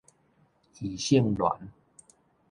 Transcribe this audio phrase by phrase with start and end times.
[0.79, 1.59] 異性戀